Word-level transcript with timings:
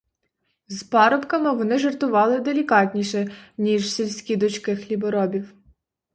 З 0.67 0.83
парубками 0.83 1.55
вони 1.55 1.79
жартували 1.79 2.39
делікатніше, 2.39 3.31
ніж 3.57 3.91
сільські 3.93 4.35
дочки 4.35 4.75
хліборобів. 4.75 5.53